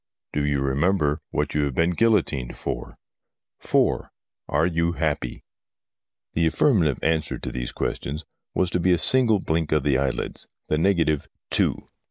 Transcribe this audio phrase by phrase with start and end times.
[0.33, 2.97] Do you remember what you have been guillotined for?
[3.59, 4.11] 4.
[4.49, 5.43] Are you happy?
[6.33, 8.25] The affirmative answer to these questions
[8.55, 11.87] was to be a single blink of the eyelids, the negative two.